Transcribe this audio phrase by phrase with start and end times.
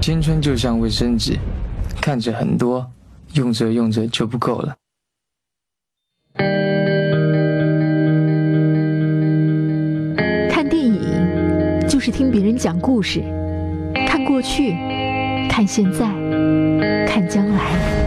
[0.00, 1.38] 青春就像卫生纸，
[2.00, 2.90] 看着很多，
[3.34, 4.74] 用着用着就不够了。
[10.50, 13.22] 看电影就是听别人讲故事，
[14.06, 14.72] 看过去，
[15.50, 16.06] 看现在，
[17.06, 17.99] 看将来。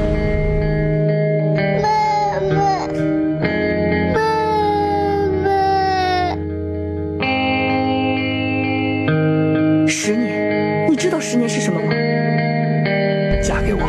[11.44, 11.89] 你是什么吗？
[13.43, 13.82] 嫁给我，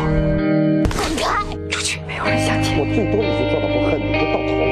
[0.93, 1.41] 滚开！
[1.69, 2.77] 出去，没有人想听。
[2.77, 4.65] 我最多也就做到不恨你，就到头了。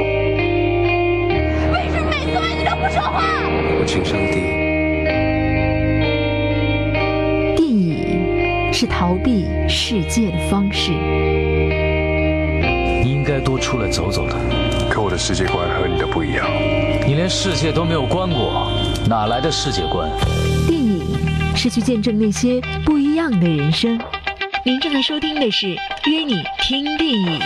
[1.72, 3.24] 为什么每次问你都不说话？
[3.80, 4.36] 我请上帝。
[7.56, 10.92] 电影是逃避世界的方式。
[10.92, 14.36] 你应该多出来走走的。
[14.90, 16.46] 可我的世界观和你的不一样。
[17.08, 18.70] 你连世界都没有观过，
[19.08, 20.12] 哪来的世界观？
[21.64, 23.98] 是去见证那些不一样的人生。
[24.66, 25.68] 您正在收听的是
[26.12, 27.40] 《约你听电影》。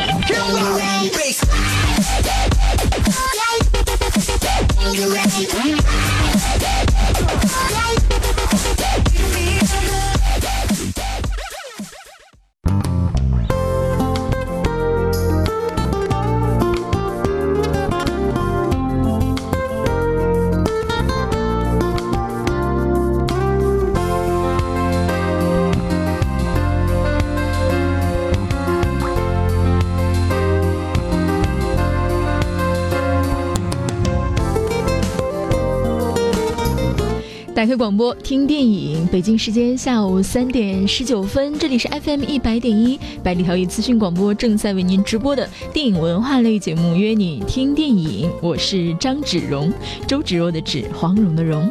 [37.57, 49.73] 打开广播听电影，北京时间下午三点十九分，这里是 FM 一百点一百里挑一资讯广播，正在为您直播的电影文化类节目《约你听电影》，我是张芷蓉，
[50.07, 51.67] 周芷若的芷，黄蓉的蓉。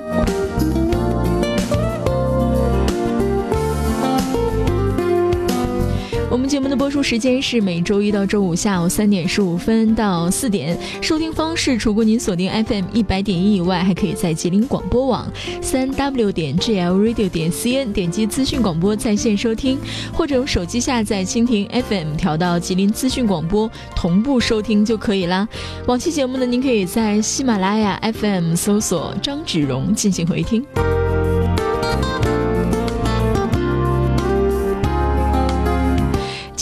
[6.57, 10.75] 节目的播出时间是每周一到周五下午三点十五分到四点。
[11.03, 15.31] 收听方式，除过您锁定 FM 一百点一以外，还可以在吉林广播网
[15.61, 19.79] 三 W 点 GLRadio 点 CN 点击资讯广播在线收听，
[20.15, 25.47] 或者用手机下载蜻蜓 FM 调到吉林资讯广播同步收听就可以啦。
[25.87, 30.65] 往期节目呢，您可以在喜马拉雅 FM 搜索张芷蓉进行回听。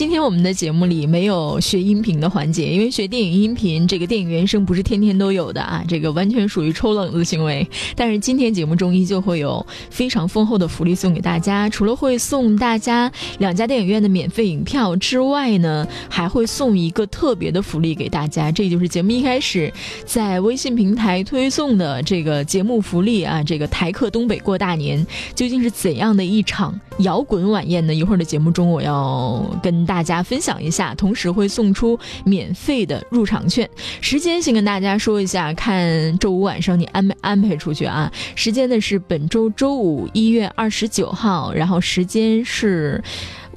[0.04, 7.66] 今天我们的节目里没有学音频的环节，因为学电影音频这个电影原声不是天天都有的啊，这个完全属于抽冷子行为。
[7.96, 19.72] 但是今天节目中依旧会有非常丰厚的福利送给大家，除了会送大家两家电影院的免费影票之外呢，还会送一个特别的福利给大家，这就是节目一开始
[20.04, 25.04] 在微信平台推送的这个节目福利啊，这个台客东北过大年
[25.34, 27.94] 究竟是怎样的一场摇滚晚宴呢？
[27.94, 29.82] 一会儿的节目中我要跟。
[29.93, 33.68] 大大家分享一下，同时会送出免费的入场券。
[34.00, 38.12] 时间先跟大家说一下，看周五晚上你安排安排出去啊。
[38.34, 43.00] 时间呢是本周周五一月二十九号，然后时间是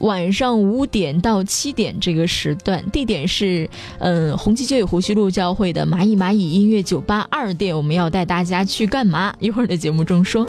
[0.01, 7.75] 晚上五点到七点这个时段，地点是嗯红旗街与湖西路交汇的蚂蚁蚂蚁音乐酒吧二店。
[7.75, 9.33] 我们要带大家去干嘛？
[9.39, 10.47] 一会儿的节目中说。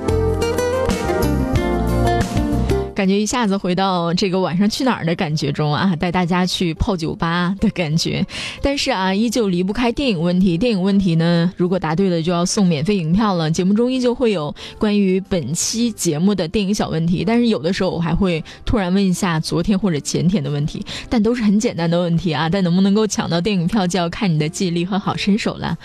[2.98, 8.26] 感觉一下子回到这个晚上去哪儿的感觉中啊，带大家去泡酒吧的感觉。
[8.60, 10.59] 但是啊，依旧离不开电影问题。
[10.59, 13.48] 电影问题呢，如果答对了就要送免费影票了。
[13.48, 22.48] 节目中依旧会有关于本期节目的电影小问题，但是有的时候我还会突然问一下昨天或者前天的问题，但都是很简单的问题啊。
[22.50, 25.78] 但能不能够抢到电影票，就要看你的记忆力和好身手了。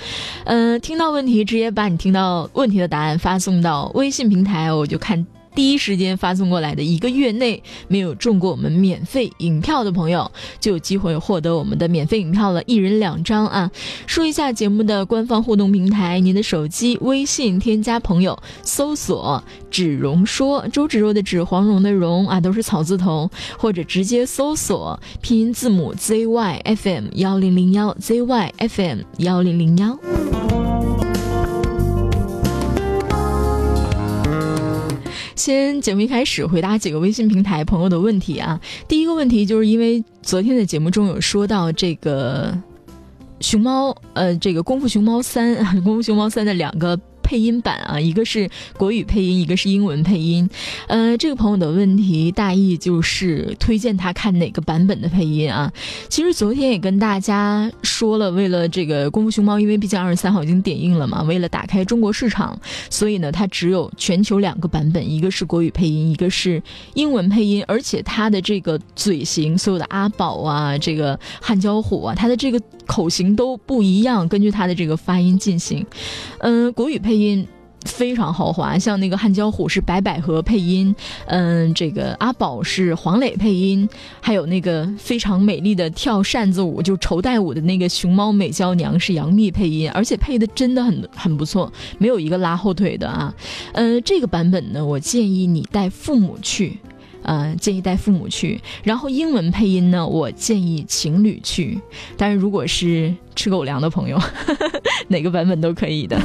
[0.45, 5.23] 嗯，听到问题直接把你听到问题的答案发送到微信平台，我就看。
[5.55, 13.71] 第一时间发送过来的一个月内没有中过我们免费影票的朋友，就有机会获得我们的免费影票了，一人两张啊！
[14.07, 31.02] 说一下节目的官方互动平台，您的手机微信添加朋友，搜索“芷蓉说”，周芷若的芷，黄蓉的蓉啊，都是草字头，或者直接搜索拼音字母 ZYFM 幺零零幺 ZYFM 幺零零幺。
[35.35, 38.59] 先节目一开始回答几个微信平台朋友的问题啊。
[38.87, 42.57] 第一个问题就是因为昨天的节目中有说到这个
[43.39, 46.99] 熊猫，呃，这个《功夫熊猫三》《功夫熊猫三》的两个。
[47.33, 48.47] 配音版啊，一个是
[48.77, 50.47] 国语配音，一个是英文配音。
[50.85, 55.73] 呃，这个朋友的问题大意就是推荐他看哪个版本的配音啊。
[56.09, 62.55] 其实昨天也跟大家说了，为了这个《功夫熊猫》，因为毕竟二十三号已经点映了嘛，为了打开中国市场，
[62.91, 66.61] 所以呢，它只有全球两个版本，一个是国语配音，一个是
[66.93, 75.83] 英文配音，而且它的这个嘴型，所有的阿宝啊，这个汉娇虎啊，它的这个口型都不一样，根据它的这个发音进行。
[76.37, 77.22] 嗯，国语配音。
[77.23, 77.47] 音
[77.85, 83.87] 非常豪华，像那个汉娇虎是白百合配音，嗯，这个阿宝是黄磊配音，
[84.21, 93.33] 还有那个非常美丽的跳扇子舞就绸带舞的那个熊猫美娇娘是杨幂配音，而且配的真的很很不错，没有一个拉后腿的啊。
[93.73, 96.77] 呃，这个版本呢，我建议你带父母去，
[97.23, 98.61] 呃，建议带父母去。
[98.83, 101.77] 然后英文配音呢，我建议情侣去，
[102.15, 104.17] 但是如果是吃狗粮的朋友，
[105.09, 106.17] 哪个版本都可以的。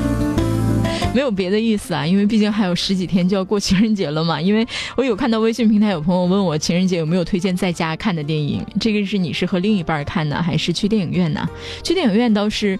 [1.19, 4.41] 没有别的意思啊，因为毕竟还有十几天就要过情人节了嘛。
[4.41, 11.45] 因为我有看到微信平台有朋友问我情人节有没有推荐在家看的电影，这个是你是和另一半看呢还是去电影院呢？
[11.83, 12.79] 去电影院倒是，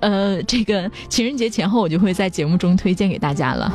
[0.00, 3.72] 呃，这个情人节前后我就会在节目中推荐给大家了。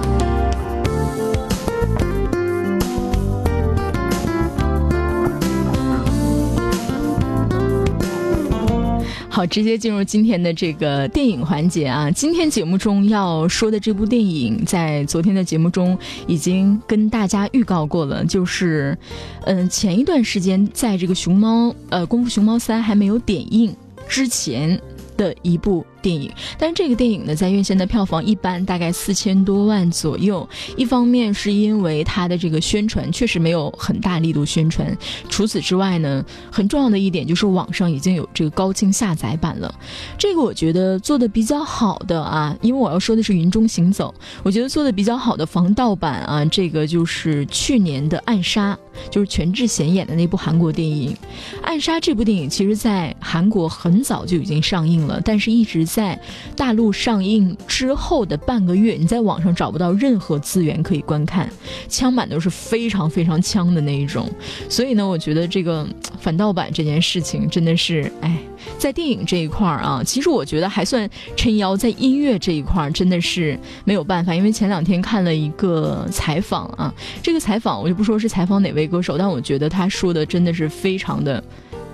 [9.38, 12.10] 好，直接进入今天的这个电影环节啊！
[12.10, 15.96] 今天节目中要说的这部电影，在昨天的节目中
[16.26, 18.98] 已经跟大家预告过了，就是，
[19.46, 23.76] 嗯，前一段时间在这个熊猫，呃，功夫熊猫三还没有点映
[24.10, 24.82] 之前。
[25.18, 30.48] 的一部电影，但是这个电影呢，在院线的票房一般，大概四千多万左右。
[30.78, 39.76] 一方面是因为它的这个宣传确实没有很大力度宣传，除此之外呢，很重要的一点就是网上已经有这个高清下载版了。
[40.18, 48.74] 这个我觉得做的比较好的啊，因为我要说的是《云中行走》，我觉得做的比较好的防盗版啊，这个就是去年的《暗杀》。
[49.12, 51.14] 就是全智贤演的那部韩国电影
[51.62, 56.20] 《暗杀》这部电影，其实，在韩国很早就已经上映了，但是一直在
[56.56, 61.50] 大陆上映之后的半个月，你在网上找不到任何资源可以观看，
[61.90, 64.30] 枪版都是非常非常枪的那一种。
[64.70, 65.88] 所以呢，我觉得这个
[66.20, 68.38] 反盗版这件事情真的是，哎，
[68.78, 78.88] 在电影这一块儿啊，其实我觉得还算撑腰，在音乐这一块儿真的是没有办法，因为前两天看了一个采访啊，这个采访我就不说是采访哪位。
[78.88, 81.44] 歌手，但我觉得他说的真的是非常的，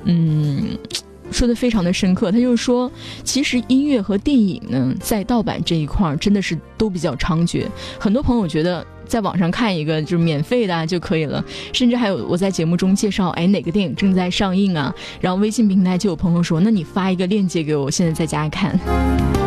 [0.03, 0.77] 嗯，
[1.31, 2.31] 说的非常的深刻。
[2.31, 2.91] 他就是说，
[3.23, 7.65] 其实音乐和电影呢，在盗版这一块儿真的是都比较猖獗。
[7.99, 14.93] 很多朋友觉得在网上看一个就是免费的就可以了，甚至还有我在节目中介绍，哎，哪个电影正在上映啊？
[15.19, 19.42] 然后微信平台就有朋友说，那你发一个链接给我我，现在在家看。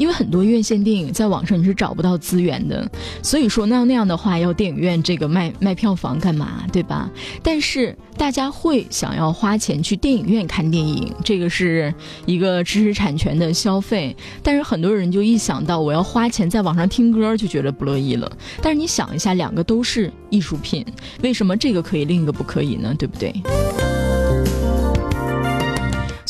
[0.00, 2.90] 因为很多院线电影在网上你是找不到资源的，
[3.22, 7.10] 所以说那那样的话要电影院这个卖卖票房干嘛，对吧？
[7.42, 11.92] 但是大家会想要花钱去电影院看电影，这个是
[12.24, 14.16] 一个知识产权的消费。
[14.42, 18.32] 但是很多人就一想到我要花钱在网上听歌，就觉得不乐意了。
[18.62, 20.82] 但是你想一下，两个都是艺术品，
[21.22, 22.94] 为什么这个可以，另一个不可以呢？
[22.98, 23.30] 对不对？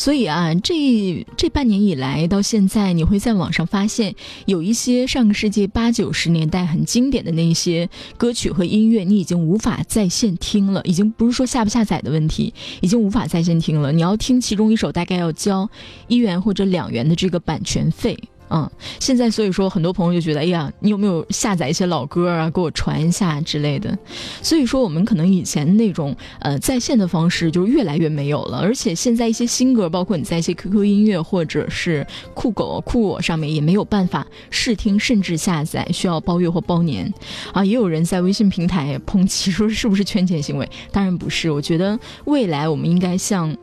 [0.01, 4.15] 所以啊，这这半年以来到现在，你会在网上发现
[4.47, 7.87] 有一些上个世纪八九十年代很经典的那些
[8.17, 13.91] 歌曲和音乐，你已经无法在线听了，已经不是说下不下载的问题，已经无法在线听了。
[13.91, 15.69] 你要听其中一首，大概要交
[16.07, 18.17] 一元或者两元的这个版权费。
[18.53, 18.69] 嗯，
[18.99, 23.97] 现在所以说很多朋友就觉得，哎呀，你有没有下载一些老歌啊，给我传一下之类的。
[24.41, 37.11] 所以说我们可能以前那种呃在线的方式就越来越没有了，而且现在一些新歌，包括你在一些 QQ 音乐或者是酷狗、酷我上面也没有办法试听，甚至下载需要包月或包年。
[37.53, 40.69] 啊，也有人在微信平台抨击说是不是圈钱行为？
[40.91, 43.55] 当然不是，我觉得未来我们应该像。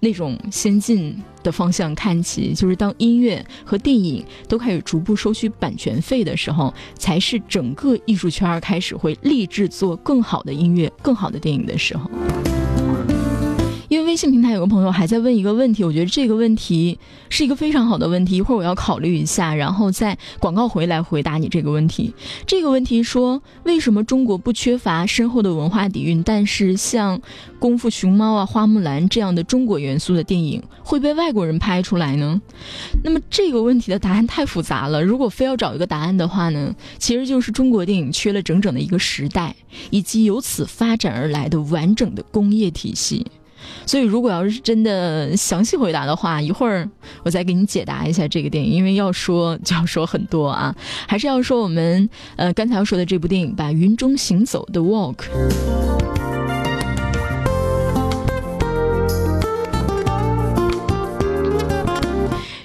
[0.00, 12.10] 那种先进的方向看齐，就是当音乐和电影都开始逐步收取版权费的时候，才是整个艺术圈开始会立志做更好的音乐、更好的电影的时候。
[13.90, 16.96] 因为微信平台有个朋友还在问一个问题，我觉得这个问题
[17.28, 22.14] 是一个非常好的问题，一会儿我要考虑一下，然后在广告回来回答你这个问题。
[22.46, 27.18] 这个问题说，为什么中国不缺乏深厚的文化底蕴，但是像
[27.58, 32.40] 《功夫熊猫》啊、《花木兰》这样的中国元素的电影会被外国人拍出来呢？
[33.02, 35.02] 那么这个问题的答案太复杂了。
[35.02, 39.56] 如果非要找一个答案的话呢，其实就是中国电影缺了整整的一个时代，
[39.90, 43.26] 以及由此发展而来的完整的工业体系。
[43.86, 46.88] 所以如果要是真的详细回答的话，一会儿
[47.24, 50.74] 我再给你解答一下这个电影，因为要说就要说很多啊，
[51.06, 55.26] 还是要说我们呃刚才要说的这部电影吧，《云中行走》的 Walk。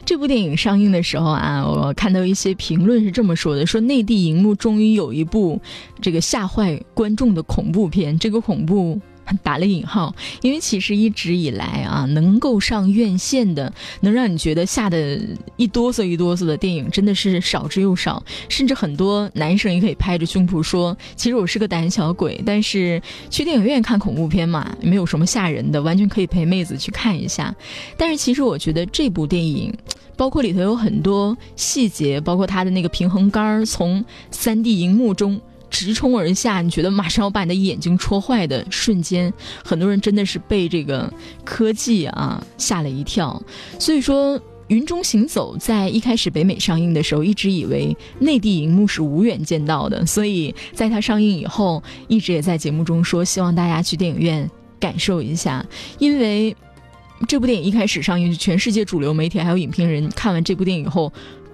[0.07, 5.59] 这部电影上映的时候啊，我看到一些评论是这么说的：说内地荧幕终于有一部
[5.99, 8.17] 这个吓坏观众的恐怖片。
[8.17, 8.99] 这个恐怖
[9.43, 15.19] 打了引号，因为其实一直以来啊，能够上院线的，能让你觉得吓得
[15.57, 18.23] 一哆嗦一哆嗦的电影，真的是少之又少。
[18.49, 27.55] 甚至很多男生也可以拍着胸脯说：“其实我是个胆小鬼，但是去电影院看恐怖片嘛，没有什么吓人的，完全可以陪妹子去看一下。”
[27.97, 29.73] 但是其实我觉得这部电影。
[30.17, 41.11] 包括里头有很多细节，包括它的那个平衡杆从三 D 荧幕中直冲而下，你觉得马上要把你的眼睛戳坏的瞬间，很多人真的是被这个
[41.43, 43.41] 科技啊吓了一跳。
[43.79, 55.65] 所以说，《云中行走》在一开始北美上映的时候，一直以为内地荧幕是无缘见到的，所以在它上映以后，一直也在节目中说希望大家去电影院感受一下，
[55.99, 56.55] 因为。
[57.29, 61.11] 这部电影一开始上映，全世界主流媒体还有影评人看完这部电影以后，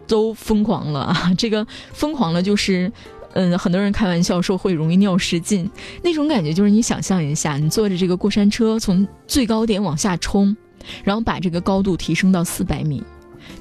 [0.08, 1.32] 都疯狂了啊！
[1.38, 2.92] 这个疯狂了，就是，
[3.34, 5.70] 嗯，很多人开玩笑说会容易尿失禁，
[6.04, 10.56] 那种感觉就是你想象一下，你坐着这个过山车从最高点往下冲，
[11.04, 13.04] 然后把这个高度提升到四百米，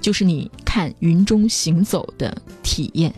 [0.00, 3.14] 就是你看云中行走的体验。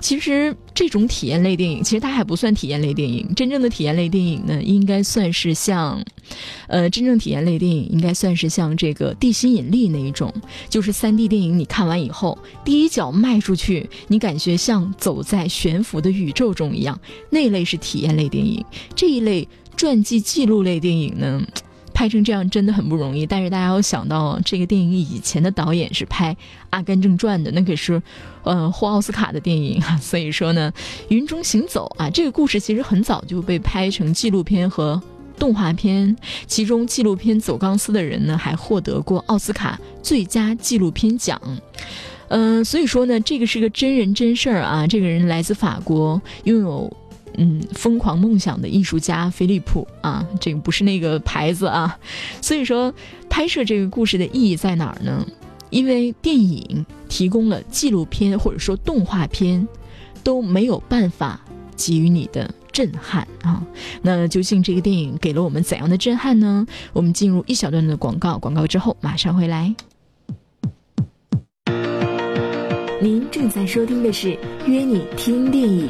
[0.00, 3.34] 其实这种体验类电影，其实它还不算体验类电影。
[3.34, 6.02] 真正的体验类电影呢，应该算是像，
[6.68, 10.32] 呃，真正体验类电影应该算是像这个《地心引力》那一种，
[10.68, 11.58] 就是三 D 电影。
[11.58, 16.98] 你看完以后，第一脚迈出去，你感觉像走在悬浮的宇宙中一样，
[17.30, 18.64] 那类是体验类电影。
[18.94, 21.42] 这一类传记记录类电影呢？
[22.00, 26.32] 拍成这样真的很不容易，但是大家要想到，这个电影以前的导演是拍
[26.70, 28.00] 《阿甘正传》的，那可是，
[28.42, 29.98] 呃，获奥斯卡的电影啊。
[29.98, 30.72] 所以说呢，
[31.10, 34.98] 《云中行走》啊，这个故事其实很早就被拍成纪录片和
[35.38, 36.16] 动画片，
[36.46, 41.38] 其中纪录片《走钢丝的人》呢还获得过奥斯卡最佳纪录片奖。
[42.28, 46.90] 嗯，所以说呢，这个是个真人真事儿啊，这个人来自法国，拥有。
[47.42, 51.98] 嗯，疯狂梦想的艺术家菲利普啊，这个不是那个牌子啊，
[52.42, 52.92] 所以说
[53.30, 55.26] 拍摄这个故事的意义在哪儿呢？
[55.70, 59.66] 因为电影提供了纪录片或者说动画片
[60.22, 61.40] 都没有办法
[61.76, 63.64] 给予你的震撼啊。
[64.02, 66.66] 那究竟这个电影给了我们怎样的震撼呢？
[66.92, 69.74] 我们进入一小段的广告，广告之后马上回来。
[73.00, 74.28] 您正在收听的是
[74.66, 75.88] 《约你听电影》。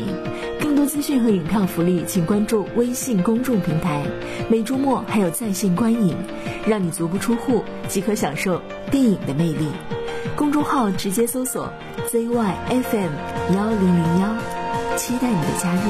[0.80, 4.02] 更多资讯和影票福利，请关注微信公众平台。
[4.49, 6.16] 每周末还有在线观影，
[6.66, 9.68] 让你足不出户即可享受电影的魅力。
[10.34, 11.70] 公众号直接搜索
[12.08, 13.10] ZYFM
[13.54, 14.34] 幺零零幺，
[14.96, 15.80] 期待你的加入。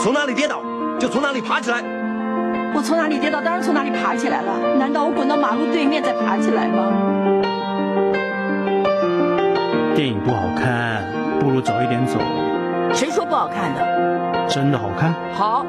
[0.00, 0.60] 从哪里跌倒
[0.98, 1.80] 就从哪里爬起来。
[2.74, 4.58] 我从哪里跌倒，当然从哪里爬起来了。
[4.80, 7.43] 难道我滚到马路对面再爬起来吗？
[9.94, 11.04] 电影不好看，
[11.38, 12.18] 不如早一点走。
[12.92, 14.48] 谁说不好看的？
[14.48, 15.14] 真的好看。
[15.32, 15.64] 好。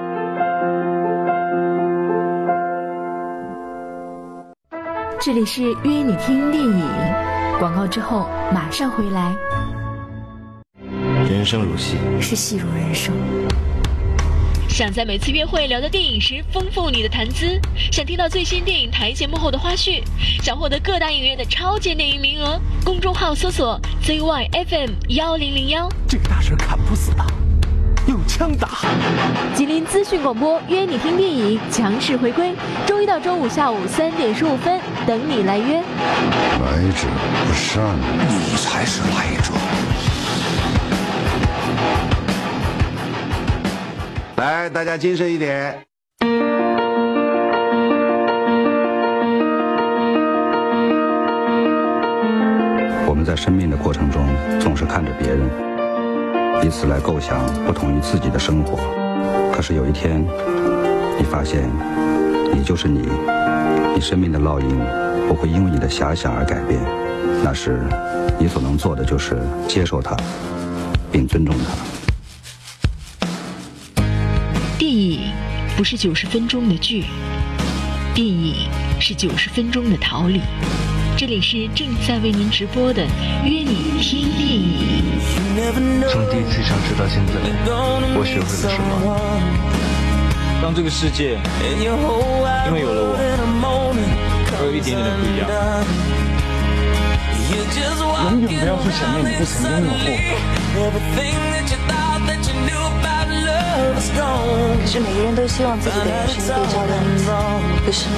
[5.19, 6.83] 这里是约你听电影，
[7.59, 9.35] 广告之后马上回来。
[11.29, 13.13] 人生如戏，是戏如人生。
[14.75, 17.57] 想在每次约会聊到电影时丰富你的谈资，
[17.93, 20.03] 想听到最新电影台前幕后的花絮，
[20.43, 25.87] 想获得各大影院的超前电影名额，公众号搜索 ZYFM 幺零零幺。
[26.09, 27.25] 这个大神砍不死他，
[28.05, 28.67] 用枪打。
[29.55, 32.53] 吉林资讯广播约你听电影强势回归，
[32.85, 35.75] 周一到周五下午三点十五分等你来约。
[35.75, 37.07] 来者
[37.47, 37.95] 不善，
[38.27, 39.53] 你才是来者。
[44.37, 45.79] 来，大家精神一点。
[53.07, 54.27] 我们在生命的过程中，
[54.59, 55.39] 总是看着别人，
[56.65, 58.77] 以此来构想不同于自己的生活。
[59.53, 60.21] 可是有一天，
[61.17, 61.69] 你发现，
[62.53, 63.07] 你就是你，
[63.93, 64.67] 你生命的烙印
[65.29, 66.81] 不会因为你的遐想而改变。
[67.41, 67.81] 那时，
[68.37, 70.17] 你所能做的就是接受它，
[71.09, 71.94] 并尊重它。
[74.95, 75.31] 影
[75.75, 77.03] 不是九十分钟的剧，
[78.13, 78.55] 电影
[78.99, 80.41] 是九十分钟的逃离。
[81.17, 83.03] 这里是正在为您直播的
[83.43, 85.03] 《约你听电影》。
[86.09, 87.33] 从第一次相识到现在，
[88.17, 88.85] 我学会了什么？
[90.61, 91.37] 当这个世界
[91.81, 91.89] 因
[92.73, 93.23] 为有了我，
[94.59, 95.43] 而有一点点的不一样。
[98.25, 100.07] 永远不要去想念你不曾拥有
[102.61, 102.74] 过。
[103.93, 106.93] 可是每个人都希望自己的人生被照亮，
[107.85, 108.15] 不是吗？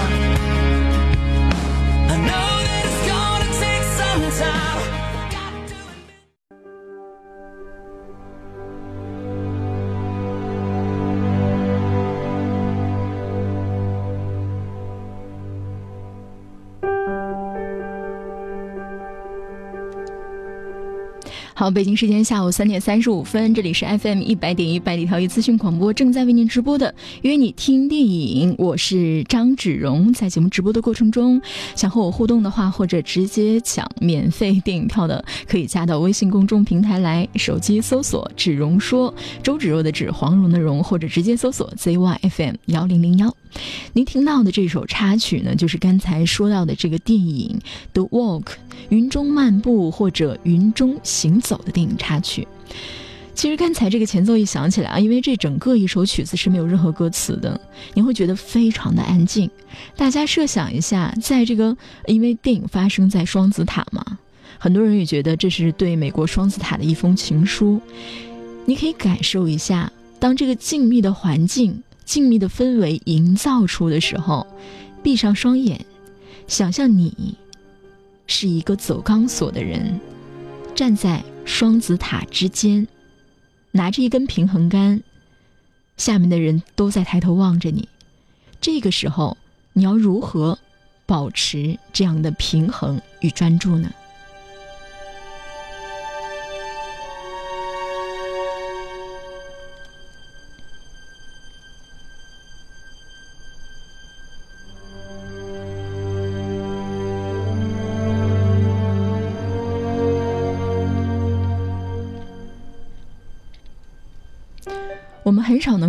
[21.59, 30.13] 好，北京时间下午三点三十五分，这里是 FM 一百点一百里调一资讯广播，正在为您直播的约你听电影，我是张芷蓉。
[30.13, 31.41] 在节目直播的过程中，
[31.75, 39.11] 想和我互动的话，或者直接抢免费电影票的，可以加到微信公众平台来，手机搜索“芷蓉说”，
[39.41, 43.35] 周芷若的芷，黄蓉的蓉，或者直接搜索 ZYFM 幺零零幺。
[43.93, 47.57] 您听到的这首插曲呢，就是刚才说到的这个电影
[47.93, 48.43] 《The Walk》
[48.89, 52.47] 云中漫步或者云中行走走的电影插曲。
[53.33, 57.59] 其实刚才这个前奏一响起来啊，因为这整个一首曲子是没有任何歌词的，
[57.93, 59.49] 你会觉得非常的安静。
[59.95, 61.77] 大家设想一下，在这个
[62.07, 64.03] 因为电影发生在双子塔嘛，
[64.57, 67.79] 很多人也觉得这是对美国双子塔的一封情书。
[68.65, 71.83] 你可以感受一下，当这个静谧的环境。
[72.05, 74.47] 静谧的氛围营造出的时候，
[75.03, 75.85] 闭上双眼，
[76.47, 77.35] 想象你
[78.27, 79.99] 是一个走钢索的人，
[80.77, 82.87] 站在双子塔之间，
[83.71, 85.01] 拿着一根平衡杆，
[85.97, 87.89] 下面的人都在抬头望着你。
[88.61, 89.35] 这个时候，
[89.73, 90.59] 你要如何
[91.07, 93.91] 保持这样的平衡与专注呢？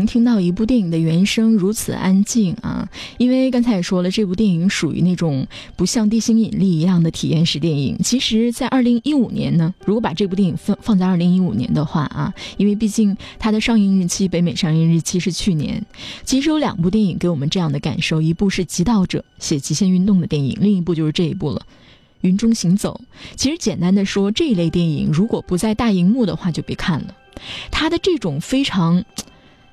[0.09, 2.89] 听到一部电影的原声如此安静啊，
[3.19, 5.47] 因为刚才也说了，这部电影属于那种
[5.77, 7.99] 不像《地心引力》一样的体验式电影。
[8.03, 15.85] 其实，在二零一五年呢，如果把这部电影放放在二零一五年的话啊，因为毕竟它的上映日期北美上映日期是去年，
[16.25, 21.61] 其实有两部电影给我们这样的感受：一部是《极道者》写极限运动的电影，另一部就是这一部了，
[22.23, 22.99] 《云中行走》。
[23.37, 27.15] 其实简单的说，这一类电影如果不在大荧幕的话，就别看了。
[27.71, 29.05] 它的这种非常。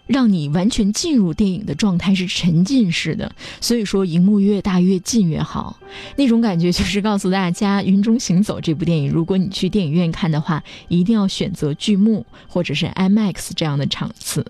[0.08, 5.80] 让你完全进入电影的状态是沉浸式的，所以说荧幕越大越近越好。
[6.16, 14.46] 那种感觉就是告诉大家，《云中行走》这部电影，如果你去电影院看的话，一定要选择巨幕或者是 IMAX 这样的场次，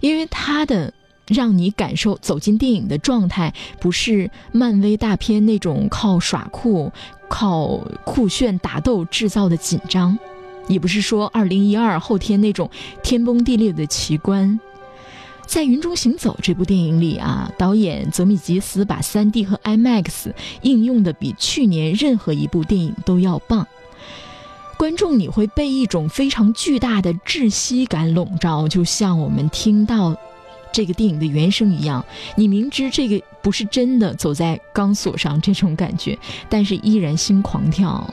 [0.00, 0.92] 因为它的
[1.28, 6.92] 让你感受走进电影的状态，不是漫威大片那种靠耍酷、
[7.30, 10.18] 靠酷炫打斗制造的紧张，
[10.68, 12.68] 也不是说二零一二后天那种
[13.02, 14.60] 天崩地裂的奇观。
[15.46, 23.66] 在《云中行走》这部电影里啊，导演泽米吉斯把 3D 和 IMAX 应用的比去年任何一部电影都要棒。
[24.78, 30.16] 观众你会被一种非常巨大的窒息感笼罩，就像我们听到
[30.72, 32.04] 这个电影的原声一样。
[32.34, 38.12] 你明知这个不是真的走在钢索上这种感觉，但是依然心狂跳。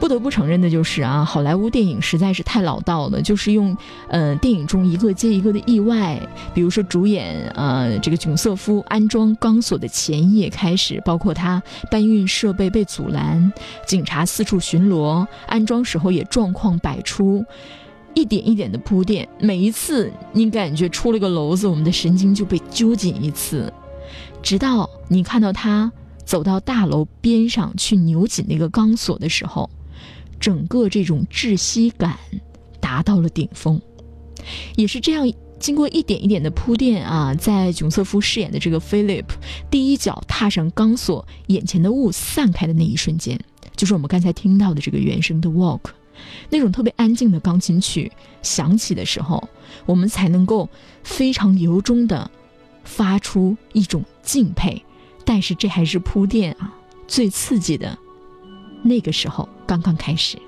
[0.00, 3.76] 不得不承认的就是啊，好莱坞电影实在是太老道了，就是用，
[4.08, 6.20] 呃，电影中一个接一个的意外，
[6.54, 13.52] 比如说主演呃这个囧瑟夫安装钢索的前夜开始，包括他搬运设备被阻拦，
[13.86, 17.44] 警察四处巡逻，安装时候也状况百出，
[18.14, 23.70] 一点一点的铺垫，每一次你感觉出了个篓子，我们的神经就被揪紧一次，
[24.42, 25.90] 直到你看到他
[26.24, 29.68] 走到大楼边上去扭紧那个钢索的时候。
[30.40, 32.18] 整个这种窒息感
[32.80, 33.80] 达到了顶峰，
[34.76, 39.24] 也是这样，经过一点一点的铺垫啊，在囧瑟夫饰演的这个 Philip
[39.70, 43.38] 第一脚踏上钢索，眼前的雾散开的那一瞬间，
[43.76, 45.80] 就是我们刚才听到的这个原声的 Walk，
[46.48, 48.10] 那种特别安静的钢琴曲
[48.42, 49.48] 响起的时候，
[49.86, 50.68] 我们才能够
[51.02, 52.30] 非常由衷的
[52.84, 54.82] 发出一种敬佩。
[55.24, 56.72] 但是这还是铺垫啊，
[57.06, 57.98] 最刺激的。
[58.82, 60.38] 那个时候刚刚开始。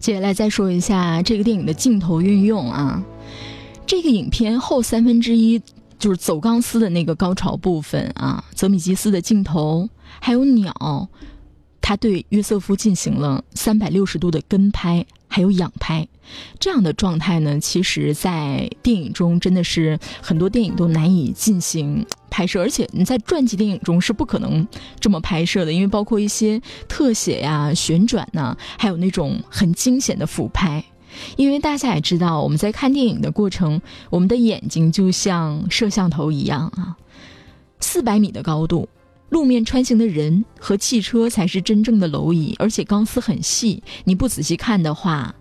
[0.00, 3.04] 接下来再说一下这个电影的镜头运用啊，
[3.86, 5.60] 这个影片后三分之一
[5.98, 11.06] 就是走钢丝的那个高潮部分啊，泽米吉斯的镜头还有鸟，
[11.90, 16.06] 他对约瑟夫进行了三百六十度的跟拍，还有仰拍，
[16.60, 22.06] 这样的状态呢，其实在电影中真的是很多电影都难以进行。
[22.30, 24.64] 拍摄，而且你在传记电影中是不可能
[25.00, 30.84] 这么拍摄的，因为包括一些特写呀、旋转呢，还有那种很惊险的俯拍。
[31.36, 36.96] 因为大家也知道，我们在看电影的过程，我们的眼睛就像摄像头一样啊，
[37.80, 38.88] 四百米的高度，
[39.30, 45.34] 路面穿行的人和汽车才是真正的蝼蚁，而且钢丝很细，你不仔细看的话，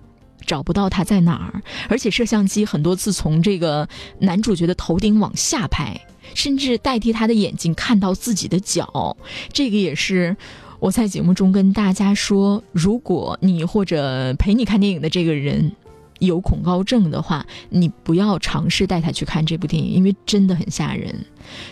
[0.45, 1.61] 找不到它在哪儿。
[1.89, 3.87] 而且摄像机很多次从这个
[4.19, 5.99] 男主角的头顶往下拍。
[6.35, 9.17] 甚至代替他的眼睛看到自己的脚，
[9.51, 10.37] 这个也是
[10.79, 15.71] 我在节目中跟大家说，如果你或者陪你看电影的这个人。
[16.19, 21.13] 有恐高症的话，你不要尝试带他去看这部电影，因为真的很吓人。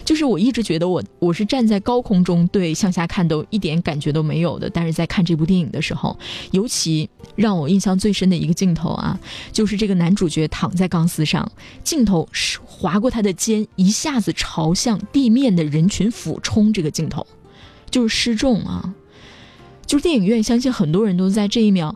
[0.04, 6.18] 就是我一直觉得我我是站在高空中对向下看都一点感觉都没有的，但是在看这部电影的时候，
[6.52, 9.20] 尤其让我印象最深的一个镜头啊，
[9.52, 11.52] 就是这个男主角躺在钢丝上，
[11.84, 12.28] 镜头
[12.66, 17.28] 划过他的肩，一下子朝向地面的人群俯冲，这个镜头
[17.92, 18.96] 就是失重啊，
[19.86, 21.96] 就是电影院，相信很多人都在这一秒。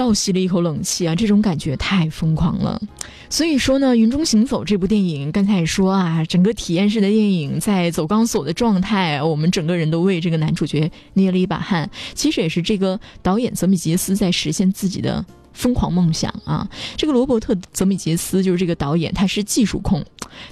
[0.00, 1.14] 倒吸了一口冷气啊！
[1.14, 2.80] 这种感觉太疯狂了。
[3.28, 11.90] 所以说呢，《云中行走》这部电影，刚才也说啊，整个体验式的电影，在走钢索的状态，我们整个人都为这个男主角捏了一把汗。
[12.14, 16.66] 其实也是这个导演泽米杰斯在实现自己的疯狂梦想啊！
[16.96, 20.02] 这个罗伯特·泽米杰斯就是这个导演，他是技术控，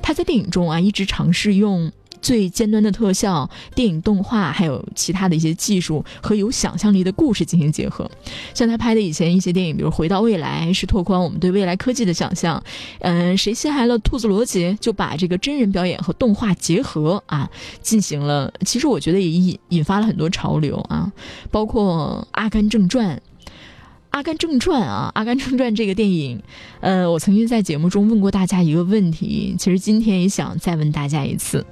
[0.02, 1.90] 他在电影中啊一直尝试用。
[2.20, 8.10] 最尖端的特效、电影动画，还有其他的一些技术和有想象力的故事进行结合。
[8.54, 12.62] 像他拍的以前一些电影，比如《回到未来》，是拓宽我们对未来科技的想象。
[13.00, 14.76] 嗯，谁陷害了兔子罗杰？
[14.80, 17.48] 就把这个真人表演和动画结合啊，
[17.82, 18.52] 进行了。
[18.64, 21.12] 其实我觉得也引引发了很多潮流啊，
[21.50, 23.16] 包括《阿甘正传》。
[24.10, 26.42] 《阿甘正传》啊，《阿甘正传》这个电影，
[26.80, 31.64] 呃，我曾经在节目中问过大家一个问题，其实今天也想再问大家一次。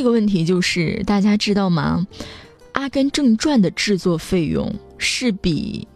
[0.00, 2.06] 这个问题就是，大家知道吗？
[2.72, 5.86] 《阿甘正传》的制作费用是比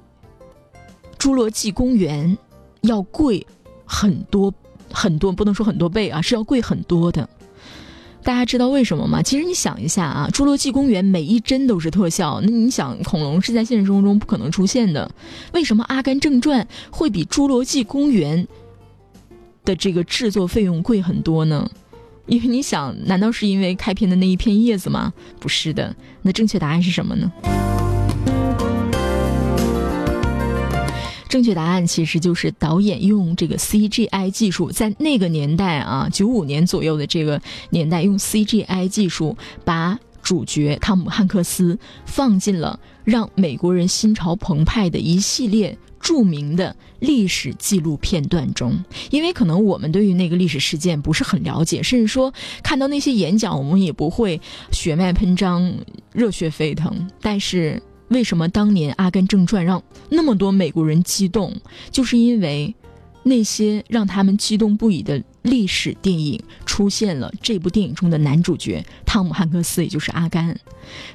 [1.18, 2.36] 《侏罗纪公园》
[2.86, 3.46] 要贵
[3.86, 4.52] 很多
[4.92, 7.26] 很多，不能说很多倍啊，是要贵很多的。
[8.22, 9.22] 大家知道为什么吗？
[9.22, 15.10] 其实你想一下啊，《侏罗纪公园》每一帧都是特效，那你想，恐龙是在现实生活中不可能出现的，
[15.54, 18.46] 为什么《阿甘正传》会比《侏罗纪公园》
[19.64, 21.70] 的这个制作费用贵很多呢？
[22.26, 25.12] 因为你想，难道是因为开篇的那一片叶子吗？
[25.38, 27.30] 不是的，那正确答案是什么呢？
[31.28, 45.76] 正确答案其实就是导演用这个 CGI 技术，在那个年代啊，九五年左右的这个年代，用 CGI 技术把主角汤姆汉克斯放进了让美国人心潮澎湃的一系列。
[46.04, 48.78] 著名的历史记录片段中，
[49.10, 54.38] 因为可能我们对于那个历史事件不是很了解，甚至说看到那些演讲，我们也不会
[54.70, 55.74] 血脉喷张、
[56.12, 57.08] 热血沸腾。
[57.22, 61.56] 但是，为什么当年《阿甘正传》让那么多美国人激动？
[61.90, 62.74] 就是因为。
[63.26, 66.38] 那些让他们激动不已的历史电影
[66.74, 70.58] 出现了，这部电影中的男主角汤姆汉克斯，也就是阿甘。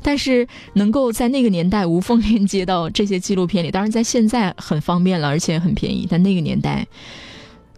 [0.01, 6.07] 但是能够在那个年代无缝连接到这些纪录片里，当然在现在很方便了，而且很便宜。
[6.09, 6.87] 但那个年代，《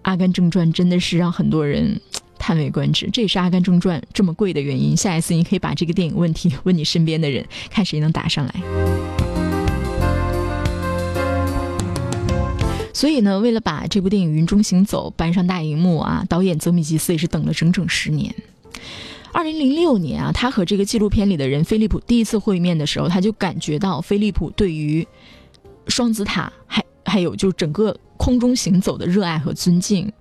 [0.04, 2.00] 阿甘正传》真的是让很多人
[2.38, 4.96] 叹为观止，这也是《阿甘正传》这么贵的原因。
[4.96, 9.31] 下一次你可以把这个电影问题问你身边的人，看谁能答上来。
[13.02, 18.32] 所以呢，为了把这部电影《云中行走》搬上大荧幕啊，导演泽米吉斯也是等了整整十年。
[19.32, 25.08] 二零零六年啊，他和这个纪录片里的人菲利普第一次会面的时候，他就感觉到菲利普对于
[25.88, 30.14] 双子塔还还有就整个空中行走的热爱和尊敬。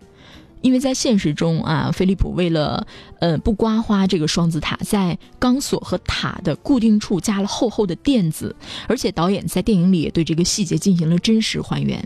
[0.62, 2.86] 因为在现实中啊，菲利普为了
[3.18, 8.56] 呃不刮花这个双子塔，在钢索和塔的固定处加了厚厚的垫子，
[8.88, 12.02] 而且导演在电影里也对这个细节进行了真实还原。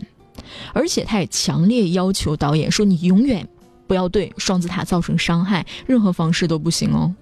[0.73, 3.47] 而且他也强烈要求导演说：“你永远
[3.87, 7.13] 不要对双子塔造成伤害，任何方式都不行哦。”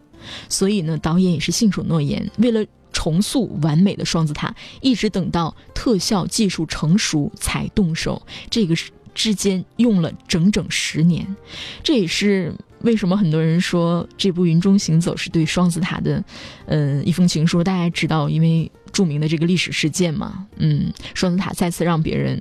[0.49, 8.21] 所以呢，导演也是信守诺言，为了重塑完美的双子塔，一直等到特效技术成熟才动手。
[8.49, 11.27] 这个是之间用了整整十年，
[11.83, 16.23] 这也是为什么很多人说这部《云中行走》是对双子塔的，
[16.65, 17.63] 呃，一封情书。
[17.63, 18.71] 大家知道，因为。
[18.93, 22.39] 著名的这个历史事件嘛，嗯，双子塔再次让别人。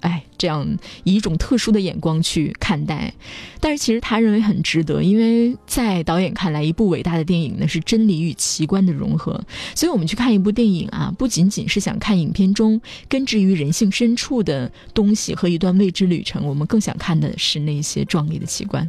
[0.00, 0.66] 哎，这样
[1.04, 3.12] 以一种特殊的眼光去看待，
[3.60, 9.42] 但是其实他认为很值得，因为在导演看来，一部伟大的电影呢是真理与奇观的融合。
[9.74, 18.88] 所以我们去看一部电影啊，不仅仅是想看影片中根植于人性深处的东西和一段未知旅程，我们更想看的是那些壮丽的奇观。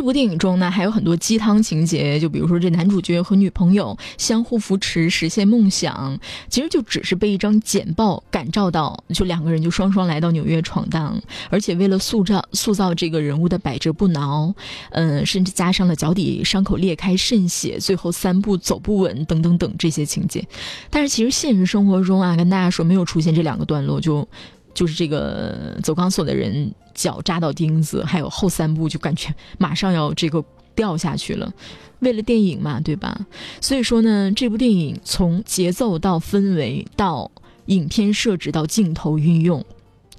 [0.00, 14.54] 这部电影中呢，还有很多鸡汤情节，就比如说这男主角和女朋友相互扶持实现梦想，其实就只是被一张简报感召到，就两个人就双双来到纽约闯荡，而且为了塑造塑造这个人物的百折不挠，
[14.92, 20.42] 嗯，甚至加上了脚底伤口裂开渗血，最后三步走不稳等等等这些情节，
[20.88, 24.26] 但是其实现实生活中啊，跟大家说没有出现这两个段落就。
[24.72, 31.52] 就是这个走钢索的人脚扎到钉子，还有后三步就感觉马上要这个掉下去了。
[32.00, 33.26] 为了电影嘛，对吧？
[33.60, 37.30] 所以说呢，这部电影从节奏到氛围到
[37.66, 39.62] 影片设置到镜头运用，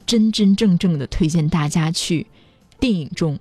[0.05, 2.27] 真真正正的推荐大家去
[2.79, 3.39] 电影中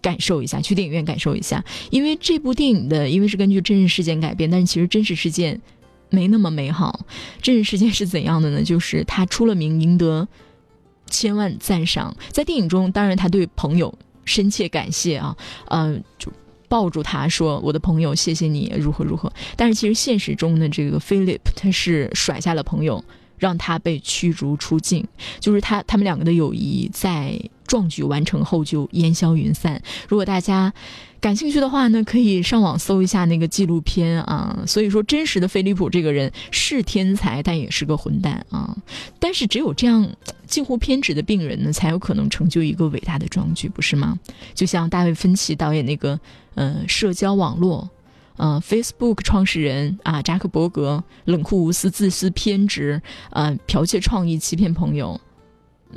[0.00, 1.62] 感受一下，去电影院感受一下。
[1.90, 5.60] 因为这部电影的，因为是根据真实事件改编，但是其实真实事件
[6.08, 7.04] 没那么美好。
[7.42, 8.62] 真实事件是怎样的呢？
[8.62, 10.26] 就是他出了名，赢得。
[11.10, 13.92] 千万赞赏，在电影中，当然他对朋友
[14.24, 15.36] 深切感谢啊，
[15.68, 16.32] 嗯，就
[16.68, 23.04] 抱住他说：“我的朋友，谢谢你，如何如何。”但是其实现实中的这个 Philip 他是甩下了朋友，
[23.38, 25.06] 让他被驱逐出境，
[25.40, 29.80] 就是他他们两个的友谊在壮举完成后就烟消云散。
[30.08, 30.72] 如果大家。
[31.24, 34.62] 感兴趣的话呢，可以上网搜一下那个纪录片啊。
[34.66, 38.76] 所以说，真实的菲利普这个人是天才，但也是个混蛋啊。
[39.18, 40.06] 但是，只有这样
[40.46, 44.18] 近乎偏执的病人呢，才有可能成就一个伟大的壮举，不是吗？
[44.52, 46.20] 就像大卫芬奇导演那个，
[46.56, 47.88] 呃，社交网络，
[48.36, 55.18] 呃，Facebook 创始人啊，扎克伯格冷酷无私、自私偏执，呃，剽窃创意、欺骗朋友。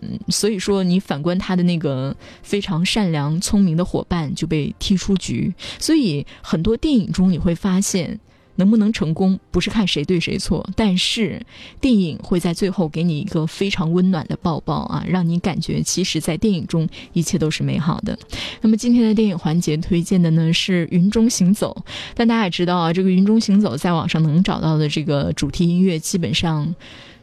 [0.02, 8.20] 嗯，所以说你反观他的那个非常善良聪明的伙伴就被踢出局，所以很多电影中你会发现，
[8.58, 11.44] 能不能成功不是看谁对谁错，但是
[11.82, 18.18] 电影会在最后给你一个非常温暖的抱抱啊，让你感觉其实，在电影中一切都是美好的。
[18.62, 21.76] 那么今天的电影环节推荐的呢是《云中行走》，
[22.14, 26.76] 但大家也知道啊，这个《云中行走》在网上能找到的这个主题音乐基本上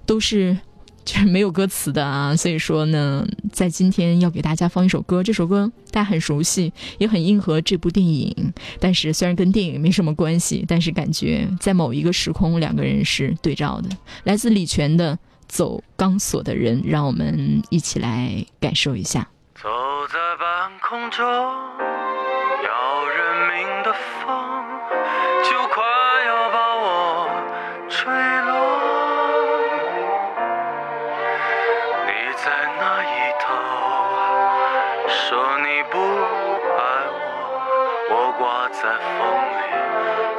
[0.04, 0.56] 都是。
[1.04, 8.52] 就是没有歌词的啊，所以说呢，在今天要给大家放一首歌，这首歌大家很熟悉，也很应和这部电影。
[8.80, 13.90] 但是虽然跟电影没什么关系，但是感觉在某一个时空，两个人是对照的。
[14.24, 15.14] 来自李泉的
[15.46, 19.28] 《走钢索的人》，让我们一起来感受一下。
[19.54, 19.68] 走
[20.08, 21.22] 在半空中，
[38.82, 39.22] 在风
[39.54, 39.62] 里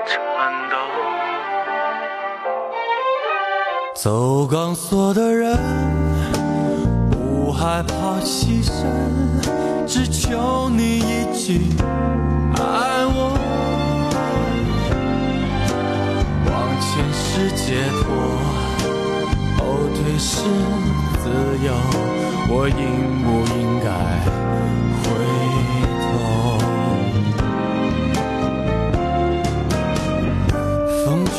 [0.05, 0.13] 颤
[0.69, 0.75] 抖，
[3.95, 5.57] 走钢索的人
[7.09, 8.85] 不害怕牺牲，
[9.87, 11.61] 只求你一句
[12.57, 13.31] 爱我。
[16.51, 17.23] 往前是
[17.55, 17.63] 解
[18.03, 18.03] 脱，
[19.57, 19.63] 后
[19.95, 20.43] 退是
[21.23, 21.23] 自
[21.65, 21.71] 由，
[22.49, 22.83] 我应
[23.23, 23.87] 不应该
[25.03, 25.84] 回？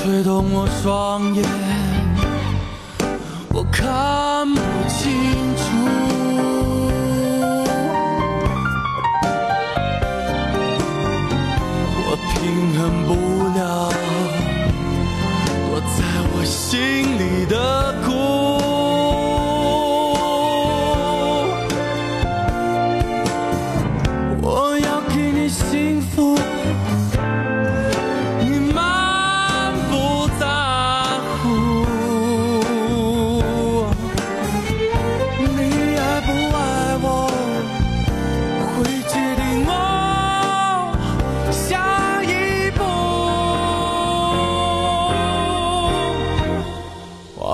[0.06, 1.44] 吹动我双眼，
[3.52, 5.10] 我看不清
[5.56, 5.64] 楚。
[11.98, 12.32] 我平
[12.78, 13.10] 衡不
[13.58, 13.58] 了
[15.66, 15.98] 躲在
[16.32, 16.78] 我心
[17.18, 17.85] 里的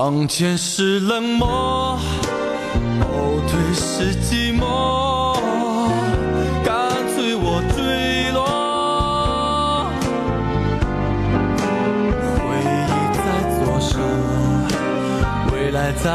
[0.03, 1.97] 往前是冷漠，
[2.99, 5.33] 后退是寂寞，
[6.61, 8.43] 干脆我坠落。
[12.35, 12.43] 回
[12.83, 13.25] 忆在
[13.63, 13.95] 左手，
[15.53, 16.09] 未来在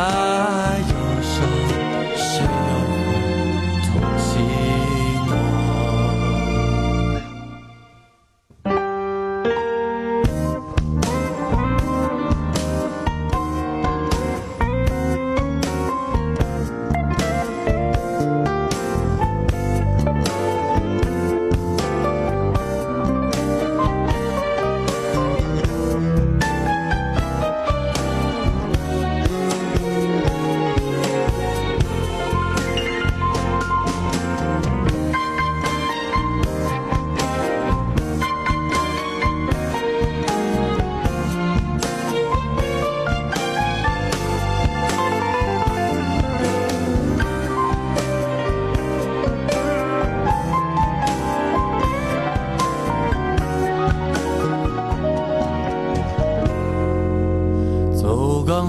[0.90, 0.97] 右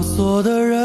[0.02, 0.79] 锁的人，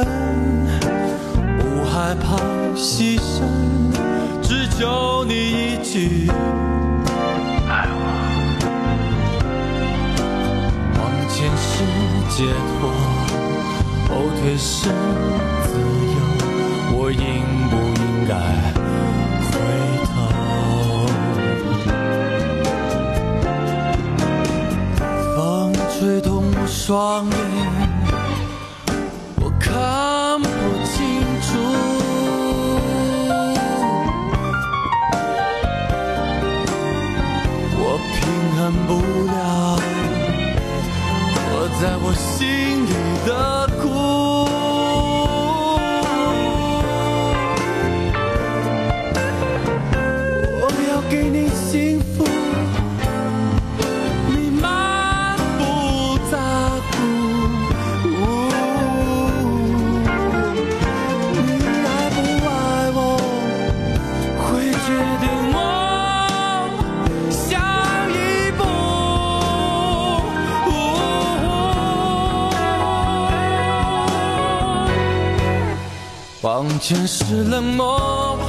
[76.75, 77.97] 往前是冷漠，
[78.35, 78.45] 后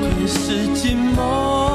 [0.00, 1.69] 退是寂寞，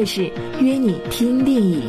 [0.00, 0.22] 的是
[0.60, 1.82] 《约你听电影》，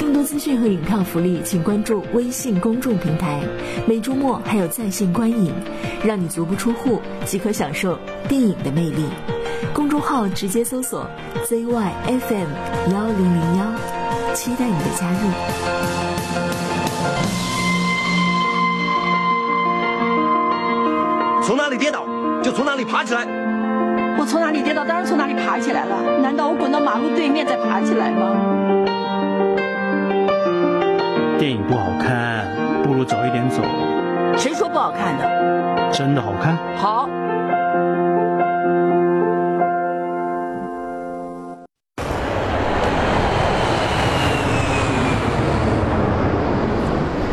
[0.00, 3.40] 更多资讯和影票福利，请关注微信公众平台。
[3.86, 5.54] 每周末还有在线观影，
[6.04, 7.96] 让你足不出户即可享受
[8.28, 9.04] 电影的魅力。
[9.72, 11.08] 公众号直接搜索
[11.46, 12.48] ZYFM
[12.92, 15.18] 幺零零幺，期待你的加入。
[21.44, 22.04] 从哪里跌倒
[22.42, 23.43] 就从哪里爬起来。
[24.16, 25.96] 我从哪里跌倒，当然从哪里爬起来了。
[26.22, 28.34] 难道我滚到马路对面再爬起来吗？
[31.38, 32.46] 电影不好看，
[32.82, 33.62] 不如早一点走。
[34.36, 35.90] 谁说不好看的？
[35.92, 36.56] 真的好看。
[36.76, 37.08] 好。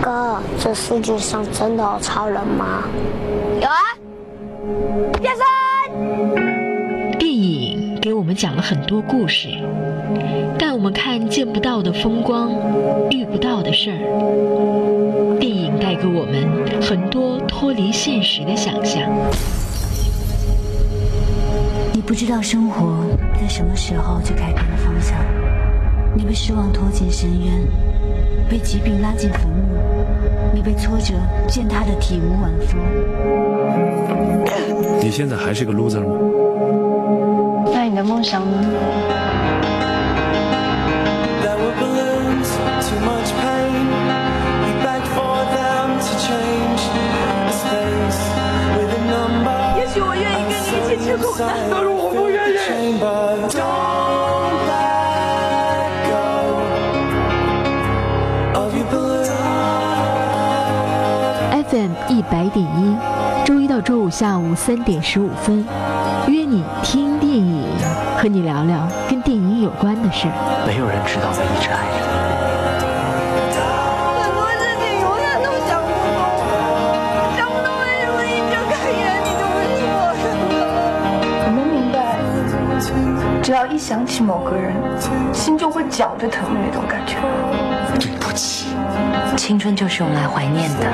[0.02, 2.84] 哥，这世界上真的有超人吗？
[3.62, 3.78] 有啊，
[8.32, 9.50] 们讲了很多故事，
[10.58, 12.50] 带我们看见不到的风光，
[13.10, 15.38] 遇不到的事儿。
[15.38, 19.04] 电影带给我们很多脱离现实的想象。
[21.92, 25.18] 你不知道生活在什么时候就改变了方向，
[26.16, 27.52] 你被失望拖进深渊，
[28.50, 29.76] 被疾病拉进坟墓，
[30.54, 31.16] 你被挫折
[31.50, 32.78] 践踏的体无完肤。
[35.02, 36.31] 你现在还是个 loser 吗？
[38.04, 38.58] 梦想呢？
[49.78, 52.56] 也许我愿意跟你一起吃苦的，但是我不愿意。
[61.70, 62.98] FM 一百点一，
[63.46, 65.66] 周一到周五下午三点十五分，
[66.28, 67.66] 约你听电影，
[68.22, 70.28] 和你聊聊跟电影有关的事。
[70.68, 71.98] 没有人知道我一直爱着
[74.22, 76.22] 很多事情永远都想不通，
[77.36, 80.54] 想不通为什么一睁开眼你就我的
[81.10, 81.98] 我能明白，
[83.42, 84.72] 只要一想起某个人，
[85.34, 87.16] 心就会绞着疼的那种感觉。
[88.00, 88.68] 对不起，
[89.36, 90.86] 青春就是用来怀念的。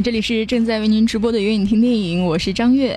[0.00, 2.94] 这里是正在为您直播的《云影听电影》，我是张悦。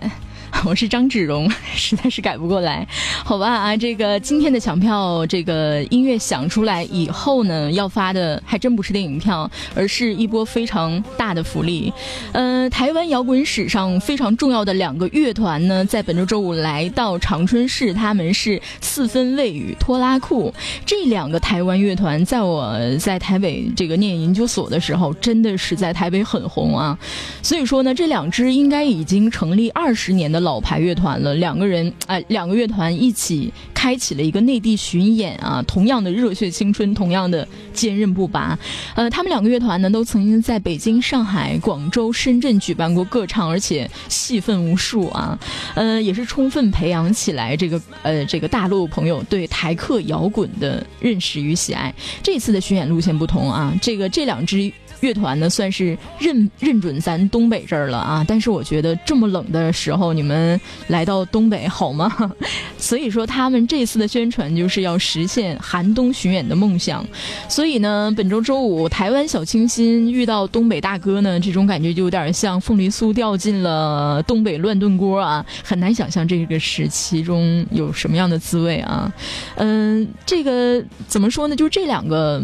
[0.66, 2.86] 我是张芷蓉， 实在是改不过来，
[3.24, 11.92] 好吧啊，这个今天的抢票，这个音乐响出来以后呢，要发的还真不是电影票，而是一波非常大的福利。
[12.34, 20.54] 呃，台湾摇滚史上非常重要的两个乐团呢，在本周周五来到长春市，他们是四分卫与拖拉库。
[20.86, 26.98] 这两个台湾乐团，在我在台北这个念研究所的时候，真的是在台北很红啊。
[27.42, 31.36] 所以说呢，这两支应该已经成立二十年的老老牌乐团了。
[31.36, 38.58] 两个人，哎，两个乐团一起开启了一个内地巡演啊，同样的热血青春，同样的坚韧不拔。
[38.96, 45.38] 呃，他们两个乐团呢，都曾经在北京、上海、广州、深圳举办过歌唱，而且戏份无数啊。
[45.76, 51.94] 呃，也是充分培养起来这个呃这个大陆朋友对台客摇滚的认识与喜爱。
[52.24, 54.74] 这次的巡演路线不同啊，这个这两支。
[55.02, 58.26] 乐团呢，算是认认准咱东北这儿了啊！
[58.28, 62.12] 但是我觉得这么冷的时候，你们来到东北好吗？
[62.78, 67.06] 所以说他们这次的宣传就是要实现寒冬巡演的梦想。
[67.48, 75.46] 所以呢，本周周五台湾小清新遇到东北大哥呢，这种感觉就有点像凤梨酥掉进了东北乱炖锅啊！
[75.64, 79.12] 很难想象这个时期中有什么样的滋味啊！
[79.56, 81.56] 嗯，这个怎么说呢？
[81.56, 82.42] 就这两个。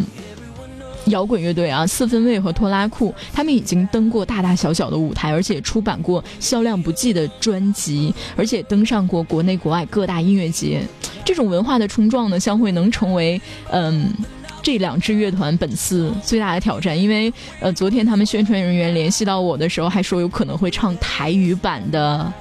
[1.06, 10.82] 摇滚乐队啊，四分卫和拖拉库，他们已经登过大大小小的舞台，而且出版过销量不济的专辑，而且登上过国内国外各大音乐节。
[11.24, 13.40] 这种文化的冲撞呢，将会能成为
[13.72, 14.12] 嗯
[14.62, 17.00] 这两支乐团本次最大的挑战。
[17.00, 22.32] 因为呃，昨天他们宣传人员联系到我的时候，还说有可能会唱台语版的。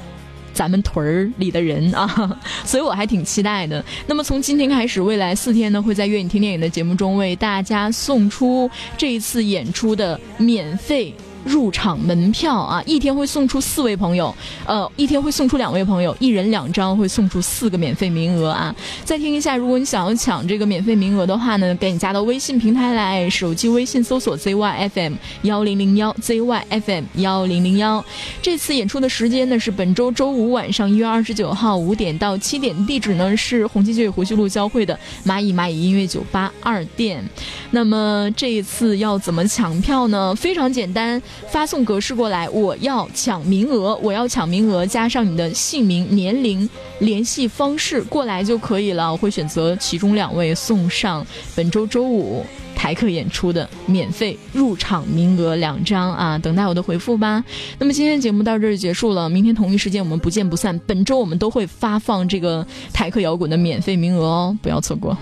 [0.54, 3.84] 咱们屯儿里的人啊， 所以我还挺期待的。
[4.06, 11.12] 那么从今天开始，未来四天呢，会在《愿你听电影》的节目中为大家送出这一次演出的免费。
[11.44, 14.34] 入场门票啊，一天会送出四位朋友，
[14.66, 18.74] 呃，一天会送出两位朋友，一人两张，会送出四个免费名额啊。
[19.04, 28.04] 再听一下，如果你想要抢这个免费名额的话呢，赶紧加到微信平台来，手机微信搜索 ZYFM 幺零零幺 ZYFM 幺零零幺。
[28.40, 37.22] 这次演出的时间呢是本周周五晚上一月二十九号五点到七点，地址呢是红旗街与湖西路交汇的蚂蚁蚂蚁音乐酒吧二店。
[37.70, 40.34] 那么这一次要怎么抢票呢？
[40.34, 41.20] 非常简单。
[41.48, 46.68] 发送格式过来，我要抢名额，我要抢名额，加上你的姓名、年龄、
[46.98, 49.10] 联系方式过来就可以了。
[49.12, 51.24] 我会选择其中两位送上
[51.54, 57.44] 本周周五台客演出的免费入场名额两张啊，等待我的回复吧。
[57.78, 60.78] 那么今天节目到这儿就结束了，明天同一时间我们不见不散。
[60.86, 65.16] 本周我们都会发放这个台客摇滚的免费名额哦，不要错过。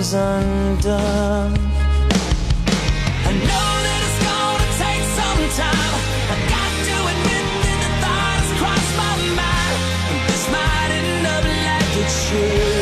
[0.00, 1.67] something
[12.08, 12.77] 去。